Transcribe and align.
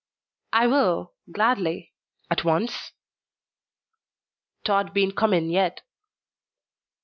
"I 0.51 0.65
will, 0.65 1.13
gladly. 1.31 1.93
At 2.31 2.43
once?" 2.43 2.93
"Tod 4.63 4.95
bean't 4.95 5.15
come 5.15 5.31
in 5.31 5.51
yet." 5.51 5.81